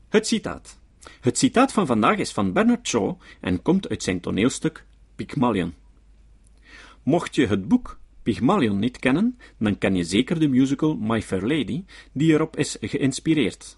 Het 0.09 0.27
citaat. 0.27 0.77
Het 1.21 1.37
citaat 1.37 1.71
van 1.71 1.85
vandaag 1.85 2.17
is 2.17 2.31
van 2.31 2.53
Bernard 2.53 2.87
Shaw 2.87 3.15
en 3.39 3.61
komt 3.61 3.89
uit 3.89 4.03
zijn 4.03 4.19
toneelstuk 4.19 4.85
Pygmalion. 5.25 5.73
Mocht 7.03 7.35
je 7.35 7.47
het 7.47 7.67
boek 7.67 7.99
Pygmalion 8.23 8.79
niet 8.79 8.99
kennen, 8.99 9.37
dan 9.57 9.77
ken 9.77 9.95
je 9.95 10.03
zeker 10.03 10.39
de 10.39 10.47
musical 10.47 10.95
My 10.95 11.21
Fair 11.21 11.41
Lady, 11.41 11.83
die 12.11 12.33
erop 12.33 12.57
is 12.57 12.77
geïnspireerd. 12.81 13.77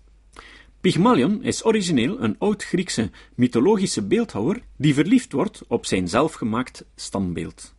Pygmalion 0.81 1.43
is 1.43 1.65
origineel 1.65 2.21
een 2.21 2.35
oud-Griekse 2.39 3.09
mythologische 3.35 4.07
beeldhouwer 4.07 4.61
die 4.77 4.93
verliefd 4.93 5.31
wordt 5.31 5.61
op 5.67 5.85
zijn 5.85 6.07
zelfgemaakt 6.07 6.85
standbeeld. 6.95 7.75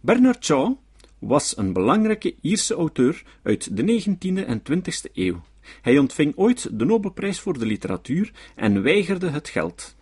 Bernard 0.00 0.44
Shaw 0.44 0.74
was 1.18 1.56
een 1.56 1.72
belangrijke 1.72 2.34
Ierse 2.40 2.74
auteur 2.74 3.22
uit 3.42 3.76
de 3.76 4.02
19e 4.02 4.46
en 4.46 4.62
20e 4.72 5.12
eeuw. 5.12 5.42
Hij 5.82 5.98
ontving 5.98 6.32
ooit 6.36 6.78
de 6.78 6.84
Nobelprijs 6.84 7.40
voor 7.40 7.58
de 7.58 7.66
literatuur 7.66 8.32
en 8.54 8.82
weigerde 8.82 9.30
het 9.30 9.48
geld. 9.48 9.96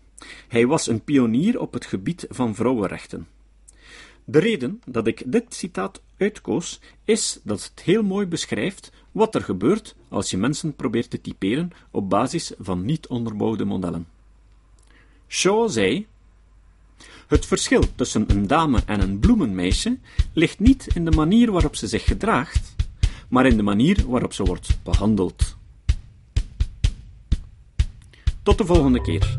Hij 0.49 0.67
was 0.67 0.87
een 0.87 1.05
pionier 1.05 1.61
op 1.61 1.73
het 1.73 1.87
gebied 1.87 2.27
van 2.29 2.55
vrouwenrechten. 2.55 3.27
De 4.25 4.39
reden 4.39 4.81
dat 4.87 5.07
ik 5.07 5.23
dit 5.27 5.55
citaat 5.55 6.03
uitkoos, 6.17 6.81
is 7.05 7.41
dat 7.43 7.65
het 7.65 7.83
heel 7.85 8.03
mooi 8.03 8.27
beschrijft 8.27 8.93
wat 9.13 9.35
er 9.35 9.43
gebeurt 9.43 9.95
als 10.09 10.31
je 10.31 10.37
mensen 10.37 10.75
probeert 10.75 11.11
te 11.11 11.21
typeren 11.21 11.71
op 11.91 12.11
basis 12.11 12.53
van 12.59 12.85
niet 12.85 13.07
onderbouwde 13.07 13.65
modellen. 13.65 14.07
Shaw 15.29 15.71
zei: 15.71 16.07
Het 17.27 17.47
verschil 17.47 17.95
tussen 17.95 18.31
een 18.31 18.47
dame 18.47 18.83
en 18.87 19.01
een 19.01 19.19
bloemenmeisje 19.19 19.99
ligt 20.33 20.59
niet 20.59 20.87
in 20.95 21.05
de 21.05 21.11
manier 21.11 21.53
waarop 21.53 21.77
ze 21.77 21.87
zich 21.87 22.05
gedraagt, 22.05 22.75
maar 23.29 23.47
in 23.47 23.57
de 23.57 23.63
manier 23.63 24.09
waarop 24.09 24.33
ze 24.33 24.45
wordt 24.45 24.79
behandeld. 24.83 25.57
Tot 28.43 28.59
de 28.59 28.65
volgende 28.65 29.01
keer. 29.01 29.39